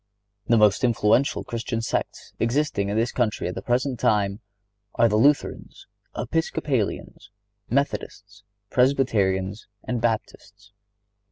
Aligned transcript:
The 0.47 0.57
most 0.57 0.83
influential 0.83 1.43
Christian 1.43 1.79
sects 1.79 2.33
existing 2.39 2.89
in 2.89 2.97
this 2.97 3.11
country 3.11 3.47
at 3.47 3.53
the 3.53 3.61
present 3.61 3.99
time 3.99 4.39
are 4.95 5.07
the 5.07 5.15
Lutherans, 5.15 5.85
Episcopalians, 6.17 7.29
Methodists, 7.69 8.41
Presbyterians 8.71 9.67
and 9.83 10.01
Baptists. 10.01 10.71